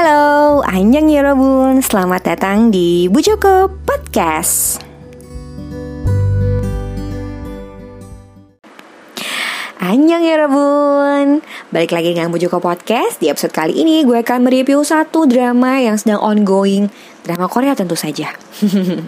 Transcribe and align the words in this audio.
Halo, 0.00 0.64
Anjang 0.64 1.12
Yorobun, 1.12 1.84
selamat 1.84 2.32
datang 2.32 2.72
di 2.72 3.04
Bu 3.12 3.20
Joko 3.20 3.68
Podcast. 3.84 4.80
Anjang 9.76 10.24
Yorobun 10.24 11.44
Balik 11.68 11.92
lagi 11.92 12.16
dengan 12.16 12.32
Bu 12.32 12.40
Joko 12.40 12.64
Podcast. 12.64 13.20
Di 13.20 13.28
episode 13.28 13.52
kali 13.52 13.76
ini 13.76 14.00
gue 14.00 14.24
akan 14.24 14.40
mereview 14.40 14.80
satu 14.80 15.28
drama 15.28 15.84
yang 15.84 16.00
sedang 16.00 16.24
ongoing. 16.24 16.88
Drama 17.20 17.44
Korea 17.52 17.76
tentu 17.76 17.92
saja. 17.92 18.32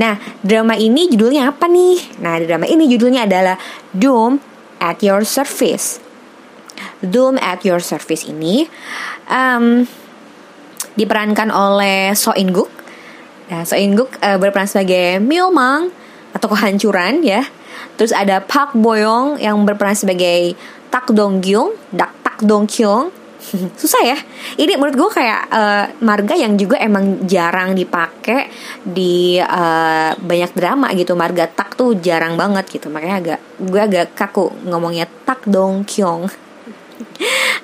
Nah, 0.00 0.16
drama 0.40 0.80
ini 0.80 1.12
judulnya 1.12 1.52
apa 1.52 1.68
nih? 1.68 2.18
Nah, 2.24 2.40
drama 2.40 2.64
ini 2.64 2.88
judulnya 2.88 3.28
adalah 3.28 3.60
Doom 3.92 4.40
at 4.80 5.04
Your 5.04 5.28
Service 5.28 6.03
Doom 7.04 7.36
at 7.40 7.62
Your 7.62 7.80
Service 7.82 8.24
ini 8.26 8.66
um, 9.28 9.84
diperankan 10.94 11.50
oleh 11.50 12.14
So 12.14 12.32
In 12.34 12.54
Guk. 12.54 12.70
Nah, 13.50 13.66
So 13.66 13.76
In 13.76 13.98
Guk 13.98 14.14
uh, 14.22 14.38
berperan 14.38 14.70
sebagai 14.70 15.20
Mang 15.22 15.90
atau 16.34 16.48
kehancuran 16.50 17.22
ya. 17.22 17.46
Terus 17.94 18.10
ada 18.10 18.42
Park 18.42 18.74
Boyong 18.74 19.38
yang 19.38 19.62
berperan 19.62 19.94
sebagai 19.94 20.58
Tak 20.90 21.14
Dong 21.14 21.38
Kyung, 21.42 21.74
Dak 21.94 22.10
Tak 22.26 22.42
Dong 22.42 22.66
Kyung. 22.66 23.10
Susah 23.80 24.02
ya. 24.02 24.18
Ini 24.58 24.74
menurut 24.80 24.96
gue 24.98 25.10
kayak 25.20 25.40
uh, 25.52 25.84
marga 26.02 26.34
yang 26.34 26.58
juga 26.58 26.80
emang 26.80 27.28
jarang 27.28 27.76
dipakai 27.76 28.50
di 28.82 29.38
uh, 29.38 30.10
banyak 30.16 30.52
drama 30.56 30.90
gitu. 30.96 31.14
Marga 31.14 31.46
Tak 31.46 31.78
tuh 31.78 31.98
jarang 32.02 32.34
banget 32.34 32.66
gitu. 32.70 32.90
Makanya 32.90 33.16
agak 33.20 33.40
gue 33.62 33.80
agak 33.80 34.06
kaku 34.18 34.50
ngomongnya 34.66 35.06
Tak 35.26 35.46
Dong 35.46 35.86
Kyung. 35.86 36.26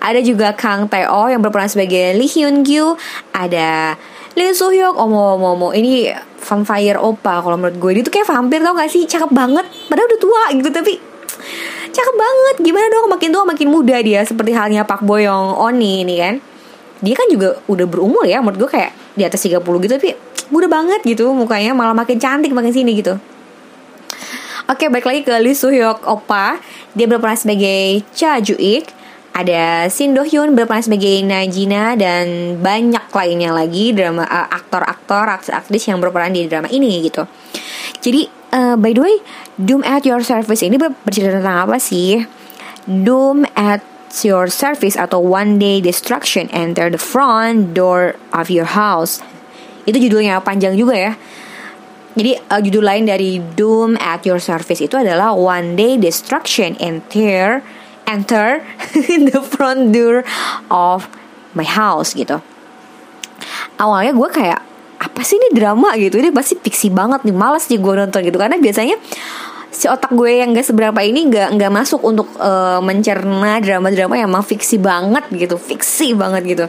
Ada 0.01 0.21
juga 0.25 0.57
Kang 0.57 0.89
Teo 0.89 1.29
yang 1.29 1.45
berperan 1.45 1.69
sebagai 1.69 2.17
Lee 2.17 2.31
Hyun 2.31 2.65
Gyu. 2.65 2.97
Ada 3.37 3.95
Lee 4.39 4.55
Soo 4.55 4.73
Hyuk, 4.73 4.97
omo 4.97 5.37
omo 5.37 5.59
omo. 5.59 5.69
Ini 5.75 6.15
vampire 6.41 6.97
opa 6.97 7.45
kalau 7.45 7.61
menurut 7.61 7.77
gue. 7.77 7.91
Dia 8.01 8.03
tuh 8.07 8.13
kayak 8.15 8.29
vampir 8.31 8.65
tau 8.65 8.73
gak 8.73 8.91
sih? 8.91 9.05
Cakep 9.05 9.31
banget. 9.31 9.67
Padahal 9.91 10.07
udah 10.09 10.21
tua 10.21 10.43
gitu 10.57 10.71
tapi 10.73 10.95
cakep 11.91 12.15
banget. 12.17 12.55
Gimana 12.65 12.87
dong 12.89 13.07
makin 13.11 13.29
tua 13.35 13.45
makin 13.45 13.69
muda 13.69 13.97
dia 14.01 14.21
seperti 14.25 14.55
halnya 14.55 14.87
Pak 14.87 15.05
Boyong 15.05 15.59
Oni 15.59 16.07
ini 16.07 16.17
kan. 16.17 16.35
Dia 17.01 17.15
kan 17.17 17.27
juga 17.33 17.57
udah 17.69 17.87
berumur 17.89 18.25
ya 18.29 18.45
menurut 18.45 18.69
gue 18.69 18.71
kayak 18.77 18.93
di 19.17 19.25
atas 19.25 19.41
30 19.41 19.61
gitu 19.61 19.93
tapi 19.97 20.13
muda 20.53 20.69
banget 20.69 21.01
gitu 21.05 21.33
mukanya 21.33 21.73
malah 21.73 21.97
makin 21.97 22.21
cantik 22.21 22.53
makin 22.53 22.73
sini 22.73 22.97
gitu. 23.01 23.17
Oke, 24.71 24.87
balik 24.87 25.03
lagi 25.03 25.21
ke 25.27 25.35
Lee 25.43 25.57
Soo 25.57 25.75
Hyuk 25.75 26.07
Opa. 26.07 26.63
Dia 26.95 27.11
berperan 27.11 27.35
sebagai 27.35 28.07
Cha 28.15 28.39
Ju 28.39 28.55
Ik 28.55 29.00
ada 29.31 29.87
Shin 29.87 30.13
Do 30.13 30.27
Hyun 30.27 30.59
berperan 30.59 30.83
sebagai 30.83 31.23
Najina 31.23 31.95
dan 31.95 32.59
banyak 32.59 33.09
lainnya 33.15 33.55
lagi 33.55 33.95
drama 33.95 34.27
uh, 34.27 34.51
aktor-aktor 34.51 35.31
aktris-aktris 35.31 35.87
yang 35.87 36.03
berperan 36.03 36.35
di 36.35 36.51
drama 36.51 36.67
ini 36.67 37.01
gitu. 37.07 37.25
Jadi 38.03 38.27
uh, 38.53 38.75
by 38.75 38.91
the 38.91 39.03
way, 39.03 39.17
Doom 39.55 39.87
at 39.87 40.03
Your 40.03 40.27
Service 40.27 40.67
ini 40.67 40.77
ber 40.77 40.93
bercerita 41.07 41.39
tentang 41.39 41.71
apa 41.71 41.79
sih? 41.79 42.27
Doom 42.91 43.47
at 43.55 43.87
Your 44.27 44.51
Service 44.51 44.99
atau 44.99 45.23
One 45.23 45.63
Day 45.63 45.79
Destruction 45.79 46.51
Enter 46.51 46.91
the 46.91 47.01
Front 47.01 47.79
Door 47.79 48.19
of 48.35 48.51
Your 48.51 48.75
House. 48.75 49.23
Itu 49.87 49.97
judulnya 50.03 50.43
panjang 50.43 50.75
juga 50.75 50.99
ya. 50.99 51.13
Jadi 52.19 52.35
uh, 52.35 52.59
judul 52.59 52.83
lain 52.83 53.07
dari 53.07 53.39
Doom 53.39 53.95
at 54.03 54.27
Your 54.27 54.43
Service 54.43 54.83
itu 54.83 54.99
adalah 54.99 55.31
One 55.39 55.79
Day 55.79 55.95
Destruction 55.95 56.75
Enter 56.83 57.63
enter 58.11 58.67
the 59.31 59.39
front 59.39 59.95
door 59.95 60.27
of 60.67 61.07
my 61.55 61.67
house 61.67 62.13
gitu. 62.19 62.43
Awalnya 63.79 64.13
gue 64.13 64.29
kayak 64.29 64.61
apa 65.01 65.21
sih 65.25 65.39
ini 65.41 65.57
drama 65.57 65.97
gitu. 65.97 66.21
Ini 66.21 66.35
pasti 66.35 66.59
fiksi 66.59 66.93
banget 66.93 67.25
nih 67.25 67.33
malas 67.33 67.71
sih 67.71 67.79
gue 67.81 67.95
nonton 67.95 68.21
gitu. 68.21 68.37
Karena 68.37 68.59
biasanya 68.61 68.99
si 69.71 69.87
otak 69.89 70.13
gue 70.13 70.43
yang 70.43 70.53
gak 70.53 70.67
seberapa 70.67 71.01
ini 71.01 71.31
gak 71.31 71.57
nggak 71.57 71.73
masuk 71.73 72.03
untuk 72.05 72.29
uh, 72.37 72.83
mencerna 72.85 73.63
drama-drama 73.63 74.19
yang 74.19 74.29
emang 74.29 74.45
fiksi 74.45 74.77
banget 74.77 75.25
gitu. 75.33 75.57
Fiksi 75.57 76.13
banget 76.13 76.43
gitu. 76.45 76.67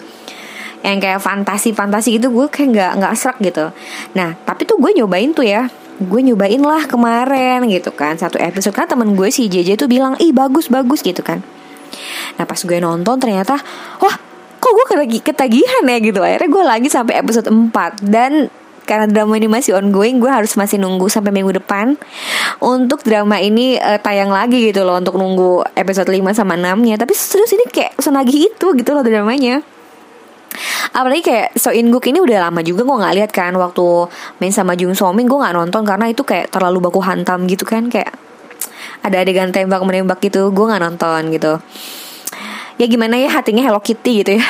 Yang 0.82 0.98
kayak 1.04 1.20
fantasi-fantasi 1.22 2.18
gitu 2.18 2.34
gue 2.34 2.48
kayak 2.48 2.70
nggak 2.72 2.92
nggak 3.04 3.14
serak 3.20 3.38
gitu. 3.44 3.70
Nah 4.16 4.38
tapi 4.48 4.64
tuh 4.64 4.80
gue 4.80 4.96
nyobain 4.96 5.30
tuh 5.36 5.46
ya 5.46 5.68
gue 6.02 6.22
nyobain 6.26 6.62
lah 6.62 6.90
kemarin 6.90 7.66
gitu 7.70 7.94
kan. 7.94 8.18
Satu 8.18 8.42
episode 8.42 8.74
kan 8.74 8.90
temen 8.90 9.14
gue 9.14 9.30
si 9.30 9.46
JJ 9.48 9.78
tuh 9.78 9.88
bilang 9.88 10.18
ih 10.18 10.34
bagus 10.34 10.68
bagus 10.68 11.06
gitu 11.06 11.22
kan. 11.22 11.46
Nah 12.38 12.46
pas 12.46 12.58
gue 12.58 12.78
nonton 12.82 13.16
ternyata 13.22 13.58
wah 14.02 14.16
kok 14.62 14.72
gue 14.74 14.86
ketagihan 15.22 15.84
ya 15.86 15.98
gitu. 16.02 16.20
Akhirnya 16.22 16.50
gue 16.50 16.64
lagi 16.64 16.88
sampai 16.90 17.22
episode 17.22 17.50
4 17.50 17.72
dan 18.02 18.50
karena 18.86 19.06
drama 19.08 19.38
ini 19.38 19.48
masih 19.48 19.78
ongoing 19.78 20.20
gue 20.20 20.28
harus 20.28 20.58
masih 20.58 20.82
nunggu 20.82 21.08
sampai 21.08 21.32
minggu 21.32 21.56
depan 21.62 21.96
untuk 22.60 23.06
drama 23.06 23.38
ini 23.40 23.78
uh, 23.78 23.96
tayang 24.02 24.34
lagi 24.34 24.74
gitu 24.74 24.84
loh 24.84 25.00
untuk 25.00 25.16
nunggu 25.16 25.64
episode 25.78 26.10
5 26.10 26.36
sama 26.36 26.58
6 26.58 26.76
nya 26.84 27.00
tapi 27.00 27.14
serius 27.16 27.54
ini 27.56 27.70
kayak 27.70 27.96
senagih 28.02 28.52
itu 28.52 28.68
gitu 28.76 28.92
loh 28.92 29.06
dramanya 29.06 29.62
apalagi 30.92 31.24
kayak 31.24 31.48
So 31.56 31.72
In 31.72 31.90
Guk 31.92 32.04
ini 32.08 32.20
udah 32.20 32.52
lama 32.52 32.60
juga 32.62 32.84
gue 32.84 32.98
nggak 33.00 33.16
lihat 33.16 33.32
kan 33.32 33.56
waktu 33.56 34.12
main 34.44 34.52
sama 34.52 34.76
Jung 34.76 34.96
So 34.96 35.10
Min 35.16 35.28
gue 35.28 35.40
nggak 35.40 35.56
nonton 35.56 35.84
karena 35.88 36.12
itu 36.12 36.22
kayak 36.28 36.52
terlalu 36.52 36.84
baku 36.84 37.00
hantam 37.00 37.48
gitu 37.48 37.64
kan 37.64 37.88
kayak 37.88 38.12
ada 39.02 39.24
adegan 39.24 39.50
tembak 39.50 39.82
menembak 39.82 40.20
gitu 40.22 40.52
gue 40.52 40.66
nggak 40.68 40.82
nonton 40.82 41.22
gitu. 41.34 41.54
Ya 42.80 42.86
gimana 42.90 43.14
ya 43.18 43.30
hatinya 43.30 43.62
Hello 43.62 43.78
Kitty 43.78 44.26
gitu 44.26 44.42
ya. 44.42 44.46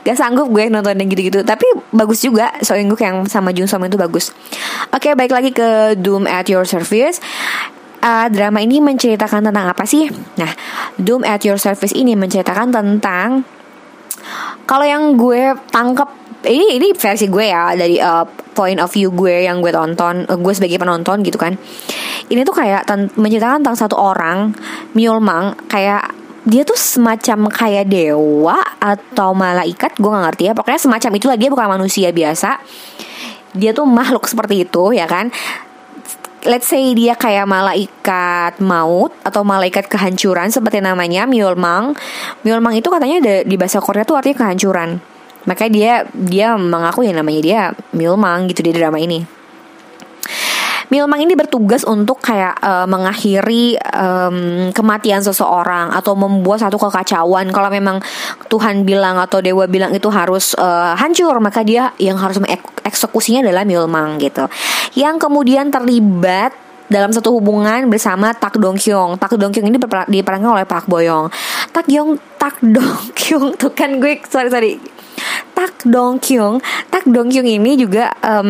Gak 0.00 0.16
sanggup 0.16 0.48
gue 0.48 0.72
nonton 0.72 0.96
yang 0.96 1.12
gitu-gitu. 1.12 1.44
Tapi 1.44 1.62
bagus 1.92 2.24
juga 2.24 2.56
So 2.64 2.72
In 2.74 2.88
Guk 2.88 3.04
yang 3.04 3.28
sama 3.28 3.52
Jung 3.52 3.68
So 3.68 3.76
Min 3.78 3.92
itu 3.92 4.00
bagus. 4.00 4.32
Oke 4.90 5.12
baik 5.14 5.30
lagi 5.30 5.52
ke 5.52 5.94
Doom 5.94 6.24
at 6.26 6.48
Your 6.48 6.64
Service. 6.64 7.20
Uh, 8.00 8.32
drama 8.32 8.64
ini 8.64 8.80
menceritakan 8.80 9.52
tentang 9.52 9.68
apa 9.68 9.84
sih? 9.84 10.08
Nah, 10.40 10.48
Doom 10.96 11.20
at 11.20 11.44
Your 11.44 11.60
Service 11.60 11.92
ini 11.92 12.16
menceritakan 12.16 12.72
tentang 12.72 13.44
kalau 14.64 14.84
yang 14.86 15.14
gue 15.18 15.54
tangkep 15.70 16.08
ini 16.48 16.80
ini 16.80 16.88
versi 16.96 17.28
gue 17.28 17.46
ya 17.52 17.76
dari 17.76 18.00
uh, 18.00 18.24
point 18.56 18.80
of 18.80 18.88
view 18.88 19.12
gue 19.12 19.44
yang 19.44 19.60
gue 19.60 19.68
tonton 19.68 20.24
uh, 20.24 20.38
gue 20.40 20.52
sebagai 20.56 20.80
penonton 20.80 21.20
gitu 21.20 21.36
kan. 21.36 21.56
Ini 22.30 22.46
tuh 22.46 22.54
kayak 22.54 22.86
menceritakan 23.18 23.60
tentang 23.60 23.78
satu 23.78 23.98
orang 23.98 24.54
Myulmang 24.94 25.66
kayak 25.66 26.14
dia 26.48 26.64
tuh 26.64 26.78
semacam 26.78 27.52
kayak 27.52 27.92
dewa 27.92 28.56
atau 28.80 29.36
malaikat 29.36 29.98
gue 30.00 30.08
nggak 30.08 30.24
ngerti 30.32 30.42
ya. 30.48 30.52
Pokoknya 30.56 30.80
semacam 30.80 31.10
itulah 31.18 31.36
dia 31.36 31.48
bukan 31.52 31.68
manusia 31.68 32.08
biasa. 32.14 32.62
Dia 33.50 33.74
tuh 33.74 33.84
makhluk 33.84 34.30
seperti 34.30 34.62
itu 34.62 34.94
ya 34.94 35.10
kan 35.10 35.34
let's 36.46 36.68
say 36.68 36.92
dia 36.96 37.16
kayak 37.16 37.48
malaikat 37.48 38.60
maut 38.62 39.12
atau 39.24 39.42
malaikat 39.44 39.88
kehancuran 39.88 40.48
seperti 40.48 40.80
namanya 40.80 41.24
Myulmang. 41.24 41.96
Myulmang 42.44 42.76
itu 42.76 42.88
katanya 42.88 43.44
di 43.44 43.56
bahasa 43.56 43.80
Korea 43.80 44.04
tuh 44.04 44.20
artinya 44.20 44.46
kehancuran. 44.46 45.00
Makanya 45.48 45.72
dia 45.72 45.94
dia 46.12 46.48
mengaku 46.56 47.04
yang 47.04 47.16
namanya 47.16 47.40
dia 47.40 47.60
Myulmang 47.96 48.48
gitu 48.52 48.60
di 48.60 48.72
drama 48.76 49.00
ini. 49.00 49.39
Milmang 50.90 51.22
ini 51.22 51.38
bertugas 51.38 51.86
untuk 51.86 52.18
kayak 52.18 52.58
uh, 52.58 52.82
mengakhiri 52.90 53.78
um, 53.94 54.68
kematian 54.74 55.22
seseorang 55.22 55.94
atau 55.94 56.18
membuat 56.18 56.66
satu 56.66 56.82
kekacauan. 56.82 57.54
Kalau 57.54 57.70
memang 57.70 58.02
Tuhan 58.50 58.82
bilang 58.82 59.22
atau 59.22 59.38
dewa 59.38 59.70
bilang 59.70 59.94
itu 59.94 60.10
harus 60.10 60.58
uh, 60.58 60.98
hancur, 60.98 61.38
maka 61.38 61.62
dia 61.62 61.94
yang 62.02 62.18
harus 62.18 62.42
mengeksekusinya 62.42 63.46
adalah 63.46 63.62
Milmang 63.62 64.18
gitu. 64.18 64.50
Yang 64.98 65.30
kemudian 65.30 65.70
terlibat 65.70 66.50
dalam 66.90 67.14
satu 67.14 67.38
hubungan 67.38 67.86
bersama 67.86 68.34
Tak 68.34 68.58
Dong 68.58 68.74
Kyung. 68.74 69.14
Tak 69.14 69.38
Dong 69.38 69.54
Kyung 69.54 69.70
ini 69.70 69.78
diperankan 70.10 70.50
oleh 70.58 70.66
Park 70.66 70.90
Boyong. 70.90 71.30
Tak 71.70 71.86
Yong 71.86 72.18
Tak 72.34 72.58
Dong 72.66 73.14
Kyung 73.14 73.54
tuh 73.54 73.70
kan 73.70 74.02
gue 74.02 74.18
sorry 74.26 74.50
sorry 74.50 74.72
Tak 75.60 75.84
Dong 75.84 76.16
Kyung. 76.16 76.56
Tak 76.88 77.04
Dong 77.04 77.28
Kyung 77.28 77.44
ini 77.44 77.76
juga 77.76 78.08
um, 78.24 78.48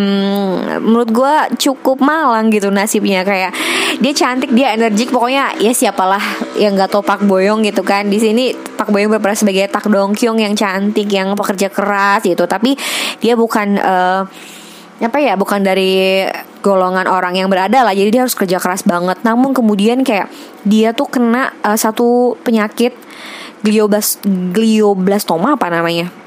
menurut 0.78 1.10
gue 1.10 1.34
cukup 1.58 1.98
malang 1.98 2.54
gitu 2.54 2.70
nasibnya. 2.70 3.26
Kayak 3.26 3.50
dia 3.98 4.14
cantik 4.14 4.54
dia 4.54 4.78
energik 4.78 5.10
pokoknya 5.10 5.58
ya 5.58 5.74
siapalah 5.74 6.22
yang 6.54 6.78
nggak 6.78 6.86
tau 6.86 7.02
Pak 7.02 7.26
Boyong 7.26 7.66
gitu 7.66 7.82
kan. 7.82 8.06
Di 8.06 8.22
sini 8.22 8.54
Pak 8.54 8.94
Boyong 8.94 9.18
berperan 9.18 9.34
sebagai 9.34 9.66
Tak 9.66 9.90
Dong 9.90 10.14
Kyung 10.14 10.38
yang 10.38 10.54
cantik 10.54 11.10
yang 11.10 11.34
pekerja 11.34 11.66
keras 11.66 12.22
gitu. 12.22 12.46
Tapi 12.46 12.78
dia 13.18 13.34
bukan 13.34 13.82
uh, 13.82 14.22
apa 15.02 15.18
ya 15.18 15.34
bukan 15.34 15.66
dari 15.66 16.22
golongan 16.62 17.10
orang 17.10 17.34
yang 17.34 17.50
berada 17.50 17.82
lah. 17.82 17.90
Jadi 17.90 18.14
dia 18.14 18.22
harus 18.22 18.38
kerja 18.38 18.62
keras 18.62 18.86
banget. 18.86 19.18
Namun 19.26 19.50
kemudian 19.50 20.06
kayak 20.06 20.30
dia 20.62 20.94
tuh 20.94 21.10
kena 21.10 21.58
uh, 21.66 21.74
satu 21.74 22.38
penyakit 22.46 22.94
glioblas 23.66 24.22
glioblastoma 24.54 25.58
apa 25.58 25.74
namanya 25.74 26.19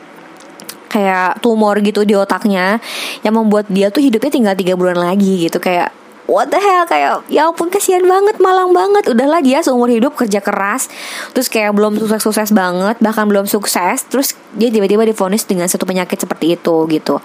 kayak 0.93 1.41
tumor 1.41 1.81
gitu 1.81 2.05
di 2.05 2.13
otaknya 2.13 2.77
yang 3.25 3.33
membuat 3.33 3.65
dia 3.73 3.89
tuh 3.89 4.05
hidupnya 4.05 4.29
tinggal 4.29 4.53
tiga 4.53 4.77
bulan 4.77 5.01
lagi 5.01 5.49
gitu. 5.49 5.57
Kayak 5.57 5.89
what 6.29 6.53
the 6.53 6.61
hell? 6.61 6.85
Kayak 6.85 7.25
ya 7.33 7.49
ampun 7.49 7.73
kasihan 7.73 8.05
banget 8.05 8.37
malang 8.37 8.69
banget. 8.71 9.09
Udahlah 9.09 9.41
dia 9.41 9.65
seumur 9.65 9.89
hidup 9.89 10.13
kerja 10.13 10.37
keras 10.37 10.87
terus 11.33 11.49
kayak 11.49 11.73
belum 11.73 11.97
sukses 11.97 12.21
sukses 12.21 12.49
banget 12.53 13.01
bahkan 13.01 13.25
belum 13.25 13.49
sukses 13.49 14.05
terus 14.05 14.37
dia 14.53 14.69
tiba-tiba 14.69 15.01
difonis 15.09 15.49
dengan 15.49 15.65
satu 15.65 15.89
penyakit 15.89 16.21
seperti 16.21 16.53
itu 16.53 16.75
gitu. 16.93 17.17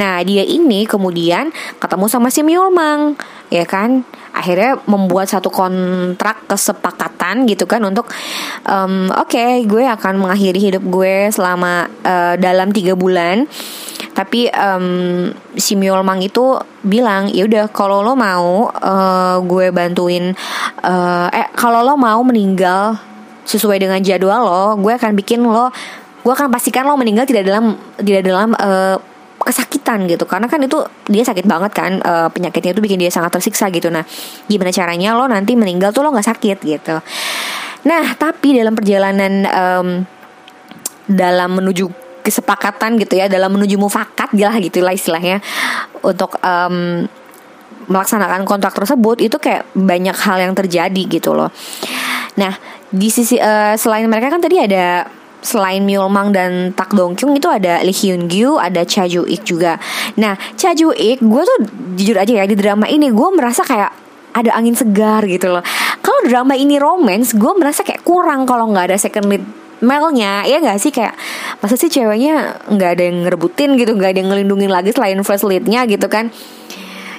Nah 0.00 0.24
dia 0.24 0.42
ini 0.48 0.88
kemudian 0.88 1.52
ketemu 1.76 2.08
sama 2.08 2.32
si 2.32 2.40
Myulmang 2.40 3.20
ya 3.52 3.68
kan 3.68 4.08
akhirnya 4.38 4.78
membuat 4.86 5.26
satu 5.26 5.50
kontrak 5.50 6.46
kesepakatan 6.46 7.42
gitu 7.50 7.66
kan 7.66 7.82
untuk 7.82 8.06
um, 8.62 9.10
oke 9.10 9.34
okay, 9.34 9.66
gue 9.66 9.82
akan 9.82 10.22
mengakhiri 10.22 10.70
hidup 10.70 10.86
gue 10.86 11.34
selama 11.34 11.90
uh, 12.06 12.38
dalam 12.38 12.70
tiga 12.70 12.94
bulan. 12.94 13.50
Tapi 14.14 14.50
um, 14.50 15.30
si 15.54 15.78
Myolmang 15.78 16.22
itu 16.22 16.58
bilang 16.82 17.30
ya 17.30 17.46
udah 17.46 17.70
kalau 17.70 18.02
lo 18.02 18.14
mau 18.18 18.66
uh, 18.70 19.38
gue 19.42 19.70
bantuin 19.70 20.34
uh, 20.82 21.26
eh 21.30 21.50
kalau 21.54 21.86
lo 21.86 21.94
mau 21.94 22.22
meninggal 22.26 22.98
sesuai 23.46 23.78
dengan 23.78 24.02
jadwal 24.02 24.42
lo 24.42 24.64
gue 24.82 24.90
akan 24.90 25.14
bikin 25.14 25.46
lo 25.46 25.70
gue 26.26 26.32
akan 26.34 26.50
pastikan 26.50 26.86
lo 26.86 26.98
meninggal 26.98 27.30
tidak 27.30 27.46
dalam 27.46 27.78
tidak 28.02 28.26
dalam 28.26 28.58
uh, 28.58 28.98
kesakitan 29.48 30.04
gitu. 30.04 30.28
Karena 30.28 30.44
kan 30.44 30.60
itu 30.60 30.84
dia 31.08 31.24
sakit 31.24 31.48
banget 31.48 31.72
kan 31.72 32.04
uh, 32.04 32.28
penyakitnya 32.28 32.76
itu 32.76 32.84
bikin 32.84 33.00
dia 33.00 33.08
sangat 33.08 33.32
tersiksa 33.32 33.72
gitu. 33.72 33.88
Nah 33.88 34.04
gimana 34.44 34.68
caranya 34.68 35.16
lo 35.16 35.24
nanti 35.24 35.56
meninggal 35.56 35.96
tuh 35.96 36.04
lo 36.04 36.12
nggak 36.12 36.28
sakit 36.28 36.58
gitu. 36.60 36.96
Nah 37.88 38.04
tapi 38.20 38.60
dalam 38.60 38.76
perjalanan 38.76 39.32
um, 39.48 39.88
dalam 41.08 41.56
menuju 41.56 41.88
kesepakatan 42.20 43.00
gitu 43.00 43.16
ya 43.16 43.32
dalam 43.32 43.56
menuju 43.56 43.80
mufakat 43.80 44.36
lah 44.36 44.52
gitu 44.60 44.84
lah 44.84 44.92
istilahnya 44.92 45.40
untuk 46.04 46.36
um, 46.44 47.08
melaksanakan 47.88 48.44
kontrak 48.44 48.76
tersebut 48.76 49.24
itu 49.24 49.40
kayak 49.40 49.64
banyak 49.72 50.12
hal 50.12 50.36
yang 50.36 50.52
terjadi 50.52 51.02
gitu 51.08 51.32
loh. 51.32 51.48
Nah 52.36 52.52
di 52.92 53.08
sisi 53.08 53.40
uh, 53.40 53.72
selain 53.80 54.04
mereka 54.04 54.28
kan 54.28 54.44
tadi 54.44 54.60
ada 54.60 55.08
selain 55.40 55.86
Myulmang 55.86 56.34
dan 56.34 56.74
Tak 56.74 56.94
Dong 56.94 57.14
Kyung 57.14 57.38
itu 57.38 57.46
ada 57.46 57.80
Lee 57.82 57.94
Hyun 57.94 58.26
Gyu, 58.26 58.58
ada 58.58 58.82
Cha 58.82 59.06
Ju 59.06 59.22
Ik 59.24 59.46
juga. 59.46 59.78
Nah 60.18 60.34
Cha 60.58 60.74
Ju 60.74 60.90
Ik, 60.94 61.22
gue 61.22 61.42
tuh 61.42 61.58
jujur 61.94 62.16
aja 62.18 62.32
ya 62.42 62.44
di 62.44 62.58
drama 62.58 62.90
ini 62.90 63.10
gue 63.10 63.28
merasa 63.34 63.62
kayak 63.62 63.90
ada 64.34 64.50
angin 64.54 64.76
segar 64.76 65.26
gitu 65.26 65.50
loh. 65.50 65.64
Kalau 65.98 66.20
drama 66.26 66.54
ini 66.54 66.78
romance, 66.78 67.34
gue 67.34 67.52
merasa 67.58 67.82
kayak 67.82 68.06
kurang 68.06 68.46
kalau 68.46 68.70
nggak 68.70 68.94
ada 68.94 68.98
second 68.98 69.26
lead 69.26 69.44
Melnya 69.78 70.42
ya 70.42 70.58
nggak 70.58 70.78
sih 70.82 70.90
kayak 70.90 71.14
masa 71.62 71.78
sih 71.78 71.86
ceweknya 71.86 72.58
nggak 72.66 72.90
ada 72.98 73.02
yang 73.06 73.22
ngerebutin 73.22 73.78
gitu 73.78 73.94
nggak 73.94 74.10
ada 74.10 74.18
yang 74.18 74.30
ngelindungin 74.34 74.70
lagi 74.74 74.90
selain 74.90 75.22
first 75.22 75.46
leadnya 75.46 75.86
gitu 75.86 76.10
kan 76.10 76.34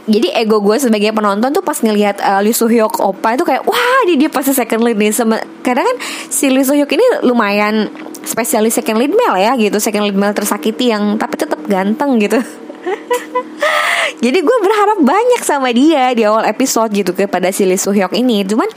jadi 0.10 0.44
ego 0.44 0.60
gue 0.60 0.76
sebagai 0.76 1.16
penonton 1.16 1.54
tuh 1.54 1.64
pas 1.64 1.78
ngelihat 1.80 2.20
uh, 2.20 2.42
Lee 2.44 2.52
Soo 2.52 2.68
Hyuk 2.68 3.00
opa 3.00 3.38
itu 3.38 3.46
kayak 3.46 3.64
wah 3.64 4.00
dia, 4.10 4.18
dia 4.20 4.28
pasti 4.28 4.52
second 4.52 4.84
lead 4.84 5.00
nih 5.00 5.16
karena 5.64 5.88
kan 5.88 5.96
si 6.28 6.52
Lee 6.52 6.68
Soo 6.68 6.76
Hyuk 6.76 6.92
ini 6.92 7.24
lumayan 7.24 7.88
spesialis 8.30 8.78
second 8.78 9.02
lead 9.02 9.10
male 9.10 9.42
ya 9.42 9.58
gitu. 9.58 9.82
Second 9.82 10.06
lead 10.06 10.18
male 10.18 10.38
tersakiti 10.38 10.94
yang 10.94 11.18
tapi 11.18 11.34
tetap 11.34 11.58
ganteng 11.66 12.22
gitu. 12.22 12.38
Jadi 14.24 14.38
gue 14.44 14.58
berharap 14.62 15.00
banyak 15.02 15.42
sama 15.42 15.74
dia 15.74 16.14
di 16.14 16.28
awal 16.28 16.46
episode 16.46 16.94
gitu 16.94 17.18
kepada 17.18 17.50
si 17.50 17.66
Lee 17.66 17.82
Soo 17.82 17.96
Hyuk 17.96 18.14
ini. 18.14 18.46
Cuman 18.46 18.70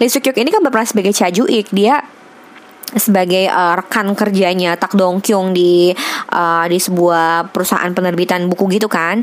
Lee 0.00 0.08
Soo 0.08 0.24
Hyuk 0.24 0.38
ini 0.40 0.48
kan 0.48 0.64
berperan 0.64 0.88
sebagai 0.88 1.12
Cha 1.12 1.28
Ju 1.28 1.44
dia 1.48 2.00
sebagai 2.96 3.52
uh, 3.52 3.76
rekan 3.76 4.16
kerjanya 4.16 4.72
Tak 4.80 4.96
Dong 4.96 5.20
Kyung 5.20 5.52
di 5.52 5.92
uh, 6.32 6.64
di 6.64 6.80
sebuah 6.80 7.52
perusahaan 7.52 7.92
penerbitan 7.92 8.48
buku 8.48 8.64
gitu 8.72 8.88
kan. 8.88 9.20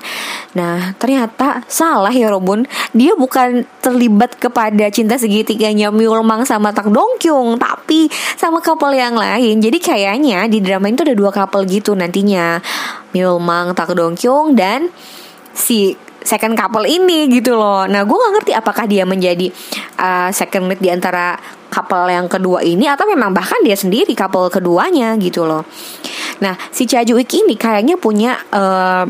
Nah, 0.53 0.93
ternyata 1.01 1.65
salah 1.65 2.13
ya 2.13 2.29
Robun. 2.29 2.69
Dia 2.93 3.17
bukan 3.17 3.65
terlibat 3.81 4.37
kepada 4.37 4.85
cinta 4.93 5.17
segitiganya 5.17 5.89
Myulmang 5.89 6.45
sama 6.45 6.69
Tak 6.69 6.93
Dong 6.93 7.17
Kyung, 7.17 7.57
tapi 7.57 8.05
sama 8.37 8.61
couple 8.61 8.93
yang 8.93 9.17
lain. 9.17 9.57
Jadi 9.57 9.81
kayaknya 9.81 10.45
di 10.45 10.61
drama 10.61 10.85
itu 10.85 11.01
ada 11.01 11.17
dua 11.17 11.33
couple 11.33 11.65
gitu 11.65 11.97
nantinya. 11.97 12.61
Myulmang, 13.17 13.73
Tak 13.73 13.97
Dong 13.97 14.13
Kyung 14.13 14.53
dan 14.53 14.93
si 15.55 15.97
second 16.25 16.57
couple 16.57 16.89
ini 16.89 17.29
gitu 17.29 17.53
loh. 17.53 17.85
Nah, 17.85 18.01
gue 18.01 18.17
gak 18.17 18.33
ngerti 18.41 18.51
apakah 18.57 18.89
dia 18.89 19.05
menjadi 19.05 19.53
uh, 20.01 20.33
second 20.33 20.73
lead 20.73 20.81
di 20.81 20.89
antara 20.89 21.37
couple 21.75 22.07
yang 22.07 22.31
kedua 22.31 22.63
ini 22.63 22.87
atau 22.87 23.03
memang 23.03 23.35
bahkan 23.35 23.59
dia 23.67 23.75
sendiri 23.75 24.15
couple 24.15 24.47
keduanya 24.47 25.11
gitu 25.19 25.43
loh. 25.43 25.67
Nah, 26.39 26.55
si 26.71 26.87
Cha 26.87 27.03
Ju 27.03 27.19
Ik 27.19 27.35
ini 27.35 27.59
kayaknya 27.59 27.99
punya 27.99 28.39
uh, 28.55 29.03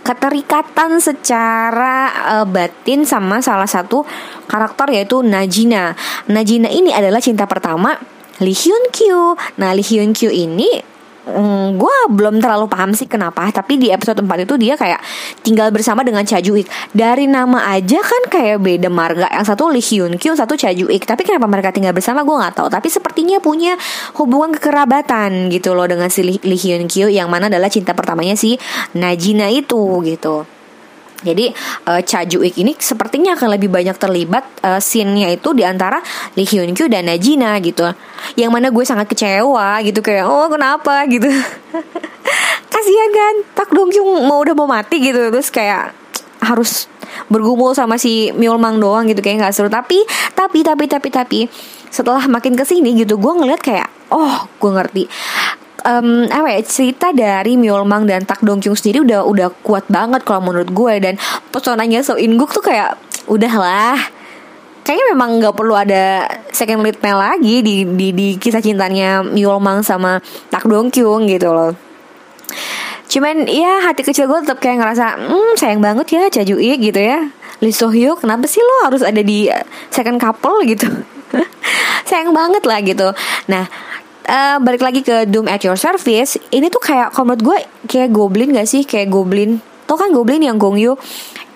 keterikatan 0.00 0.96
secara 1.04 2.08
uh, 2.40 2.46
batin 2.48 3.04
sama 3.04 3.44
salah 3.44 3.68
satu 3.68 4.08
karakter 4.48 4.88
yaitu 4.96 5.20
Najina. 5.20 5.92
Najina 6.32 6.72
ini 6.72 6.96
adalah 6.96 7.20
cinta 7.20 7.44
pertama 7.44 7.92
Lee 8.40 8.56
Hyun 8.56 8.88
Kyu. 8.88 9.36
Nah, 9.60 9.76
Lee 9.76 9.84
Hyun 9.84 10.16
Kyu 10.16 10.32
ini 10.32 10.80
hmm, 11.28 11.66
gue 11.76 11.96
belum 12.12 12.40
terlalu 12.40 12.66
paham 12.66 12.96
sih 12.96 13.04
kenapa 13.04 13.48
tapi 13.52 13.76
di 13.76 13.92
episode 13.92 14.24
4 14.24 14.48
itu 14.48 14.54
dia 14.56 14.74
kayak 14.74 15.00
tinggal 15.44 15.68
bersama 15.70 16.00
dengan 16.02 16.24
Cha 16.24 16.40
Ju 16.40 16.56
Ik. 16.56 16.68
Dari 16.92 17.28
nama 17.28 17.68
aja 17.72 18.00
kan 18.00 18.22
kayak 18.32 18.58
beda 18.64 18.88
marga. 18.88 19.28
Yang 19.30 19.46
satu 19.54 19.68
Lee 19.68 19.84
Hyun 19.84 20.16
Kyu 20.16 20.32
satu 20.34 20.56
Cha 20.56 20.72
Ju 20.72 20.88
Ik. 20.88 21.04
Tapi 21.04 21.22
kenapa 21.22 21.46
mereka 21.46 21.70
tinggal 21.70 21.92
bersama 21.92 22.24
gue 22.24 22.34
nggak 22.34 22.54
tahu. 22.56 22.68
Tapi 22.72 22.88
sepertinya 22.88 23.38
punya 23.38 23.76
hubungan 24.16 24.56
kekerabatan 24.56 25.52
gitu 25.52 25.76
loh 25.76 25.86
dengan 25.86 26.08
si 26.08 26.24
Lee 26.24 26.58
Hyun 26.58 26.88
Kyu 26.88 27.12
yang 27.12 27.28
mana 27.28 27.52
adalah 27.52 27.68
cinta 27.68 27.92
pertamanya 27.92 28.34
si 28.34 28.56
Najina 28.96 29.52
itu 29.52 30.00
gitu 30.04 30.57
jadi 31.18 31.50
uh, 31.90 31.98
Cha 32.06 32.22
Ju 32.22 32.46
Ik 32.46 32.54
ini 32.62 32.78
sepertinya 32.78 33.34
akan 33.34 33.58
lebih 33.58 33.66
banyak 33.66 33.98
terlibat 33.98 34.46
uh, 34.62 34.78
scene-nya 34.78 35.34
itu 35.34 35.50
di 35.50 35.66
antara 35.66 35.98
Lee 36.38 36.46
Hyun 36.46 36.70
Kyu 36.78 36.86
dan 36.86 37.10
Najina 37.10 37.58
gitu. 37.58 37.90
Yang 38.38 38.50
mana 38.54 38.70
gue 38.70 38.84
sangat 38.86 39.10
kecewa 39.10 39.82
gitu 39.82 39.98
kayak 39.98 40.30
oh 40.30 40.46
kenapa 40.46 41.02
gitu. 41.10 41.26
Kasihan 42.72 43.10
kan 43.10 43.34
Tak 43.58 43.74
Dong 43.74 43.90
Kyung 43.90 44.30
mau 44.30 44.38
udah 44.38 44.54
mau 44.54 44.70
mati 44.70 45.02
gitu 45.02 45.18
terus 45.34 45.50
kayak 45.50 45.90
harus 46.38 46.86
bergumul 47.26 47.74
sama 47.74 47.98
si 47.98 48.30
Myulmang 48.30 48.78
doang 48.78 49.10
gitu 49.10 49.18
kayak 49.18 49.42
nggak 49.42 49.54
seru 49.56 49.66
tapi 49.66 49.98
tapi 50.38 50.62
tapi 50.62 50.84
tapi 50.86 51.08
tapi 51.10 51.40
setelah 51.88 52.22
makin 52.28 52.54
ke 52.54 52.62
sini 52.62 52.94
gitu 52.94 53.18
gue 53.18 53.32
ngeliat 53.32 53.58
kayak 53.58 53.88
oh 54.12 54.46
gue 54.60 54.70
ngerti 54.70 55.04
um, 55.84 56.26
apa 56.30 56.48
ya 56.56 56.60
cerita 56.64 57.12
dari 57.14 57.54
Myolmang 57.54 58.08
dan 58.08 58.24
Tak 58.24 58.42
Dong 58.42 58.58
Kyung 58.58 58.78
sendiri 58.78 59.04
udah 59.04 59.26
udah 59.26 59.48
kuat 59.62 59.86
banget 59.86 60.24
kalau 60.24 60.42
menurut 60.42 60.70
gue. 60.72 60.94
Dan 60.98 61.14
pesonanya 61.52 62.02
So 62.02 62.18
In 62.18 62.38
tuh 62.38 62.64
kayak 62.64 62.98
udahlah 63.28 63.98
kayaknya 64.82 65.06
memang 65.12 65.36
nggak 65.36 65.52
perlu 65.52 65.76
ada 65.76 66.24
second 66.48 66.80
lead 66.80 66.96
male 67.04 67.20
lagi 67.20 67.60
di 67.60 67.84
di, 67.84 68.08
di 68.16 68.28
kisah 68.40 68.64
cintanya 68.64 69.20
Myolmang 69.20 69.84
sama 69.84 70.18
Tak 70.48 70.64
Dong 70.64 70.88
Kyung 70.88 71.28
gitu 71.28 71.52
loh. 71.52 71.76
Cuman 73.08 73.48
ya 73.48 73.88
hati 73.88 74.04
kecil 74.04 74.28
gue 74.28 74.44
tetap 74.44 74.60
kayak 74.60 74.84
ngerasa 74.84 75.16
hmm 75.16 75.56
sayang 75.56 75.80
banget 75.80 76.06
ya 76.12 76.28
Cha 76.28 76.42
gitu 76.44 77.00
ya. 77.00 77.32
Lee 77.58 77.74
So 77.74 77.90
Hyuk 77.90 78.22
kenapa 78.22 78.46
sih 78.46 78.62
lo 78.62 78.86
harus 78.86 79.02
ada 79.02 79.18
di 79.18 79.50
second 79.90 80.22
couple 80.22 80.62
gitu. 80.62 80.86
Sayang 82.08 82.30
banget 82.30 82.62
lah 82.64 82.78
gitu. 82.80 83.10
Nah 83.50 83.66
uh, 84.28 84.56
balik 84.60 84.84
lagi 84.84 85.00
ke 85.00 85.24
Doom 85.26 85.48
at 85.48 85.64
Your 85.64 85.80
Service. 85.80 86.36
Ini 86.52 86.68
tuh 86.68 86.84
kayak 86.84 87.16
kalau 87.16 87.32
menurut 87.32 87.42
gue 87.42 87.58
kayak 87.88 88.12
Goblin 88.12 88.52
gak 88.52 88.68
sih? 88.68 88.84
Kayak 88.84 89.10
Goblin. 89.10 89.58
Tau 89.88 89.96
kan 89.96 90.12
Goblin 90.12 90.44
yang 90.44 90.60
Gongyu 90.60 90.94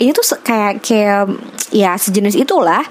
ini 0.02 0.10
tuh 0.10 0.24
kayak 0.42 0.82
kayak 0.82 1.30
ya 1.70 1.94
sejenis 1.94 2.34
itulah. 2.34 2.82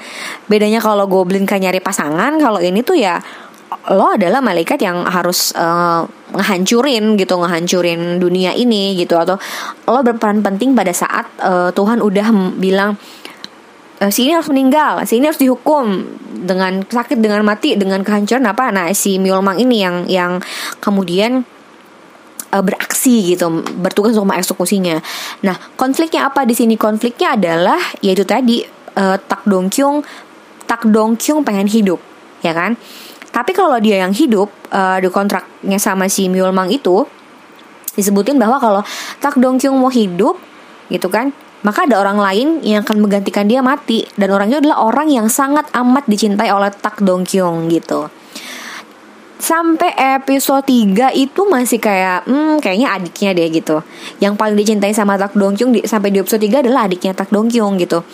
Bedanya 0.48 0.80
kalau 0.80 1.10
Goblin 1.10 1.44
kan 1.44 1.60
nyari 1.60 1.84
pasangan 1.84 2.40
kalau 2.40 2.64
ini 2.64 2.80
tuh 2.86 2.96
ya 2.96 3.20
lo 3.90 4.14
adalah 4.14 4.44
malaikat 4.44 4.84
yang 4.84 5.08
harus 5.08 5.56
uh, 5.56 6.04
ngehancurin 6.36 7.18
gitu 7.18 7.36
ngehancurin 7.36 8.22
dunia 8.22 8.56
ini 8.56 8.96
gitu. 8.96 9.20
Atau 9.20 9.36
lo 9.90 10.00
berperan 10.06 10.40
penting 10.40 10.72
pada 10.72 10.96
saat 10.96 11.28
uh, 11.44 11.74
Tuhan 11.76 12.00
udah 12.00 12.32
bilang 12.56 12.96
si 14.10 14.26
ini 14.26 14.34
harus 14.34 14.50
meninggal, 14.50 15.06
si 15.06 15.22
ini 15.22 15.30
harus 15.30 15.38
dihukum 15.38 16.02
dengan 16.42 16.82
sakit, 16.82 17.22
dengan 17.22 17.46
mati, 17.46 17.78
dengan 17.78 18.02
kehancuran 18.02 18.42
apa? 18.50 18.74
Nah, 18.74 18.90
si 18.98 19.22
Myolmang 19.22 19.62
ini 19.62 19.78
yang 19.78 19.96
yang 20.10 20.32
kemudian 20.82 21.46
uh, 22.50 22.64
beraksi 22.66 23.36
gitu, 23.36 23.62
bertugas 23.78 24.18
untuk 24.18 24.34
mengeksekusinya. 24.34 24.98
Nah, 25.46 25.56
konfliknya 25.78 26.26
apa 26.26 26.48
di 26.50 26.58
sini? 26.58 26.74
Konfliknya 26.82 27.38
adalah 27.38 27.78
yaitu 28.02 28.26
tadi 28.26 28.66
uh, 28.98 29.22
Tak 29.22 29.46
Dong 29.46 29.70
Kyung, 29.70 30.02
Tak 30.66 30.90
Dong 30.90 31.14
Kyung 31.20 31.46
pengen 31.46 31.70
hidup, 31.70 32.02
ya 32.42 32.58
kan? 32.58 32.74
Tapi 33.32 33.54
kalau 33.54 33.78
dia 33.80 34.04
yang 34.04 34.12
hidup 34.12 34.50
uh, 34.74 34.98
di 34.98 35.08
kontraknya 35.08 35.78
sama 35.80 36.10
si 36.12 36.28
Myolmang 36.28 36.74
itu 36.74 37.06
disebutin 37.94 38.40
bahwa 38.42 38.58
kalau 38.58 38.82
Tak 39.22 39.38
Dong 39.38 39.62
Kyung 39.62 39.78
mau 39.78 39.94
hidup 39.94 40.42
gitu 40.92 41.08
kan 41.08 41.32
maka 41.62 41.86
ada 41.90 42.02
orang 42.02 42.18
lain 42.18 42.48
yang 42.66 42.86
akan 42.86 43.02
menggantikan 43.02 43.46
dia 43.46 43.62
mati. 43.62 44.06
Dan 44.18 44.34
orangnya 44.34 44.62
adalah 44.62 44.82
orang 44.86 45.08
yang 45.10 45.28
sangat 45.30 45.70
amat 45.74 46.06
dicintai 46.10 46.50
oleh 46.50 46.74
Tak 46.74 47.02
Dong 47.02 47.26
Kyung 47.26 47.70
gitu. 47.70 48.10
sampai 49.42 49.98
episode 50.22 50.70
3 50.70 51.18
itu 51.18 51.42
masih 51.50 51.82
kayak 51.82 52.30
hmm 52.30 52.62
kayaknya 52.62 52.94
adiknya 52.94 53.34
deh 53.34 53.50
gitu. 53.50 53.82
Yang 54.22 54.38
paling 54.38 54.54
dicintai 54.54 54.94
sama 54.94 55.18
Tak 55.18 55.34
Dong 55.34 55.58
Kyung 55.58 55.74
di, 55.74 55.82
sampai 55.82 56.14
di 56.14 56.22
episode 56.22 56.46
3 56.46 56.62
adalah 56.62 56.86
adiknya 56.86 57.18
Tak 57.18 57.34
Dong 57.34 57.50
Kyung 57.50 57.82
gitu 57.82 58.06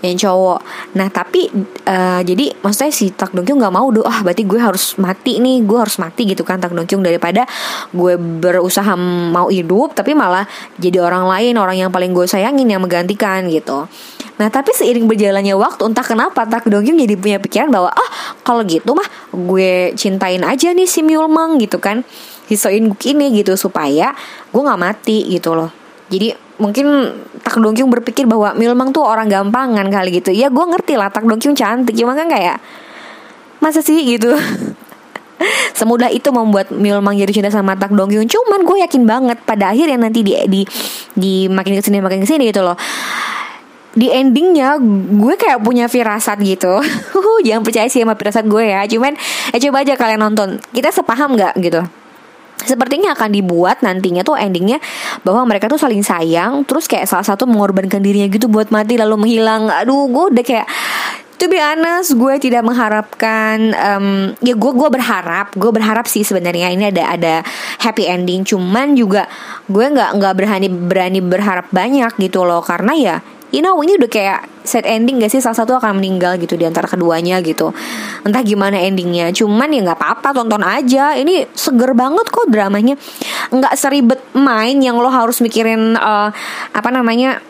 yang 0.00 0.16
cowok. 0.16 0.60
Nah 0.96 1.08
tapi 1.12 1.52
uh, 1.84 2.20
jadi 2.24 2.56
maksudnya 2.64 2.92
si 2.92 3.12
Tak 3.12 3.36
Dong 3.36 3.44
Kyung 3.44 3.60
nggak 3.60 3.74
mau 3.74 3.88
doh, 3.92 4.04
ah 4.04 4.24
berarti 4.24 4.48
gue 4.48 4.56
harus 4.56 4.96
mati 4.96 5.36
nih, 5.36 5.60
gue 5.64 5.78
harus 5.78 6.00
mati 6.00 6.24
gitu 6.24 6.40
kan 6.44 6.56
Tak 6.56 6.72
Dong 6.72 6.88
Kyung 6.88 7.04
daripada 7.04 7.44
gue 7.92 8.16
berusaha 8.16 8.96
mau 9.30 9.52
hidup 9.52 9.92
tapi 9.92 10.16
malah 10.16 10.48
jadi 10.80 11.04
orang 11.04 11.28
lain 11.28 11.54
orang 11.60 11.76
yang 11.76 11.90
paling 11.92 12.16
gue 12.16 12.24
sayangin 12.24 12.68
yang 12.68 12.80
menggantikan 12.80 13.44
gitu. 13.52 13.84
Nah 14.40 14.48
tapi 14.48 14.72
seiring 14.72 15.04
berjalannya 15.04 15.52
waktu 15.52 15.84
entah 15.84 16.06
kenapa 16.06 16.48
Tak 16.48 16.72
Dong 16.72 16.80
Kyung 16.80 16.96
jadi 16.96 17.14
punya 17.20 17.36
pikiran 17.36 17.68
bahwa 17.68 17.92
ah 17.92 18.10
kalau 18.40 18.64
gitu 18.64 18.96
mah 18.96 19.06
gue 19.36 19.92
cintain 20.00 20.40
aja 20.40 20.72
nih 20.72 20.88
si 20.88 21.04
Myulmang 21.04 21.60
gitu 21.60 21.76
kan 21.76 22.02
hisoin 22.48 22.90
ini 23.04 23.26
gitu 23.36 23.54
supaya 23.54 24.16
gue 24.48 24.62
nggak 24.64 24.80
mati 24.80 25.28
gitu 25.28 25.52
loh. 25.54 25.70
Jadi 26.10 26.49
mungkin 26.60 26.86
Tak 27.40 27.56
Dongkyung 27.56 27.88
berpikir 27.88 28.28
bahwa 28.28 28.52
Milmang 28.54 28.92
tuh 28.92 29.02
orang 29.02 29.26
gampangan 29.26 29.88
kali 29.88 30.20
gitu. 30.20 30.30
Ya 30.30 30.52
gue 30.52 30.60
ngerti 30.60 30.94
lah 30.94 31.08
Tak 31.08 31.24
Dongkyung 31.24 31.56
cantik, 31.56 31.96
cuma 31.96 32.12
kan 32.14 32.28
kayak 32.28 32.60
masa 33.58 33.80
sih? 33.80 34.04
gitu. 34.04 34.36
Semudah 35.78 36.12
itu 36.12 36.28
membuat 36.30 36.68
Milmang 36.68 37.16
jadi 37.16 37.32
cinta 37.32 37.50
sama 37.50 37.74
Tak 37.74 37.96
Dongkyung. 37.96 38.28
Cuman 38.28 38.62
gue 38.62 38.76
yakin 38.84 39.02
banget 39.08 39.38
pada 39.42 39.72
akhirnya 39.72 39.96
nanti 39.96 40.20
di 40.20 40.36
di 40.46 40.60
di 41.16 41.32
makin 41.48 41.80
ke 41.80 41.82
sini 41.82 41.98
makin 41.98 42.20
ke 42.22 42.28
sini 42.28 42.52
gitu 42.52 42.60
loh. 42.62 42.76
Di 43.90 44.06
endingnya 44.12 44.78
gue 45.16 45.34
kayak 45.34 45.64
punya 45.64 45.90
firasat 45.90 46.38
gitu. 46.44 46.78
Jangan 47.46 47.64
percaya 47.64 47.88
sih 47.90 48.04
sama 48.04 48.14
firasat 48.14 48.46
gue 48.46 48.62
ya. 48.68 48.86
Cuman 48.86 49.16
eh 49.50 49.58
coba 49.58 49.82
aja 49.82 49.96
kalian 49.96 50.22
nonton. 50.22 50.60
Kita 50.70 50.92
sepaham 50.92 51.34
nggak 51.34 51.56
gitu 51.58 51.99
sepertinya 52.64 53.16
akan 53.16 53.30
dibuat 53.32 53.80
nantinya 53.80 54.20
tuh 54.20 54.36
endingnya 54.36 54.78
bahwa 55.24 55.48
mereka 55.48 55.66
tuh 55.66 55.80
saling 55.80 56.04
sayang 56.04 56.64
terus 56.68 56.84
kayak 56.86 57.08
salah 57.08 57.24
satu 57.24 57.48
mengorbankan 57.48 58.00
dirinya 58.04 58.28
gitu 58.28 58.46
buat 58.46 58.68
mati 58.68 59.00
lalu 59.00 59.16
menghilang 59.16 59.68
aduh 59.68 60.06
gue 60.08 60.24
udah 60.36 60.44
kayak 60.44 60.68
To 61.40 61.48
be 61.48 61.56
honest, 61.56 62.20
gue 62.20 62.36
tidak 62.36 62.60
mengharapkan. 62.68 63.72
Um, 63.72 64.36
ya 64.44 64.52
gue 64.52 64.72
gue 64.76 64.88
berharap, 64.92 65.56
gue 65.56 65.72
berharap 65.72 66.04
sih 66.04 66.20
sebenarnya 66.20 66.68
ini 66.68 66.92
ada 66.92 67.16
ada 67.16 67.34
happy 67.80 68.04
ending. 68.04 68.44
Cuman 68.44 68.92
juga 68.92 69.24
gue 69.64 69.80
nggak 69.80 70.20
nggak 70.20 70.34
berani 70.36 70.68
berani 70.68 71.24
berharap 71.24 71.72
banyak 71.72 72.12
gitu 72.20 72.44
loh, 72.44 72.60
karena 72.60 72.92
ya 72.92 73.16
you 73.50 73.60
know 73.64 73.78
ini 73.82 73.98
udah 73.98 74.10
kayak 74.10 74.40
set 74.62 74.86
ending 74.86 75.18
gak 75.18 75.30
sih 75.30 75.42
salah 75.42 75.58
satu 75.58 75.74
akan 75.78 75.98
meninggal 75.98 76.38
gitu 76.38 76.54
di 76.54 76.64
antara 76.66 76.86
keduanya 76.86 77.42
gitu 77.42 77.74
entah 78.26 78.42
gimana 78.44 78.76
endingnya 78.80 79.32
cuman 79.32 79.72
ya 79.72 79.80
nggak 79.84 79.98
apa-apa 79.98 80.28
tonton 80.36 80.62
aja. 80.64 81.16
Ini 81.16 81.48
seger 81.52 81.92
banget 81.96 82.26
kok 82.28 82.48
dramanya. 82.48 82.94
Nggak 83.52 83.74
seribet 83.76 84.20
main 84.36 84.76
yang 84.80 85.00
lo 85.00 85.08
harus 85.08 85.40
mikirin 85.40 85.96
uh, 85.96 86.28
apa 86.74 86.90
namanya 86.92 87.40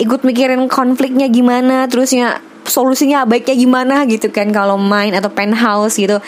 ikut 0.00 0.24
mikirin 0.24 0.64
konfliknya 0.66 1.28
gimana 1.28 1.84
terusnya 1.84 2.40
solusinya 2.64 3.26
baiknya 3.28 3.56
gimana 3.56 3.96
gitu 4.08 4.32
kan 4.32 4.48
kalau 4.54 4.78
main 4.80 5.12
atau 5.12 5.28
penthouse 5.28 5.98
gitu 5.98 6.22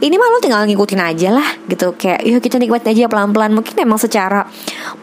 ini 0.00 0.14
mah 0.20 0.28
lo 0.28 0.38
tinggal 0.42 0.62
ngikutin 0.68 1.00
aja 1.00 1.28
lah 1.32 1.48
gitu. 1.66 1.96
Kayak 1.96 2.20
yuk 2.28 2.40
kita 2.44 2.56
nikmatin 2.60 2.92
aja 2.92 3.08
pelan-pelan. 3.08 3.56
Mungkin 3.56 3.74
emang 3.80 3.96
secara 3.96 4.44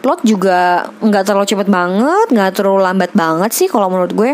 plot 0.06 0.22
juga 0.22 0.86
nggak 1.02 1.24
terlalu 1.26 1.46
cepet 1.50 1.68
banget 1.70 2.28
nggak 2.30 2.52
terlalu 2.54 2.80
lambat 2.86 3.12
banget 3.18 3.52
sih 3.54 3.68
kalau 3.72 3.90
menurut 3.90 4.14
gue. 4.14 4.32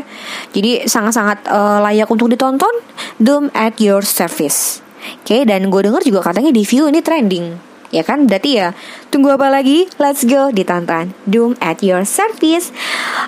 Jadi 0.52 0.86
sangat-sangat 0.90 1.48
uh, 1.48 1.80
layak 1.84 2.12
untuk 2.12 2.28
ditonton. 2.28 2.72
Doom 3.20 3.52
at 3.56 3.80
your 3.80 4.04
service. 4.04 4.84
Oke 5.24 5.32
okay, 5.32 5.42
dan 5.48 5.72
gue 5.72 5.82
denger 5.84 6.04
juga 6.04 6.20
katanya 6.32 6.52
di 6.52 6.64
view 6.68 6.88
ini 6.92 7.00
trending. 7.00 7.70
Ya 7.90 8.06
kan? 8.06 8.30
Berarti 8.30 8.62
ya 8.62 8.78
Tunggu 9.10 9.34
apa 9.34 9.50
lagi? 9.50 9.90
Let's 9.98 10.22
go 10.22 10.54
ditonton. 10.54 11.18
Doom 11.26 11.58
at 11.58 11.82
your 11.82 12.06
service. 12.06 12.70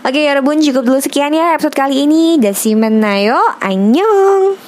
Oke 0.06 0.22
ya 0.22 0.38
Rebun 0.38 0.62
cukup 0.62 0.86
dulu 0.86 1.02
sekian 1.02 1.34
ya 1.34 1.58
episode 1.58 1.74
kali 1.74 2.06
ini. 2.06 2.38
Dasimen 2.38 3.02
Nayo 3.02 3.42
Annyeong 3.58 4.62